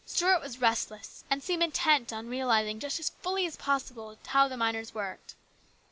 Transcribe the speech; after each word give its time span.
Stuart 0.03 0.41
was 0.41 0.59
restless, 0.59 1.25
and 1.29 1.43
seemed 1.43 1.61
intent 1.61 2.11
on 2.11 2.27
realizing 2.27 2.83
as 2.83 3.11
fully 3.21 3.45
as 3.45 3.55
possible 3.55 4.15
just 4.15 4.25
how 4.25 4.47
the 4.47 4.57
miners 4.57 4.95
worked. 4.95 5.35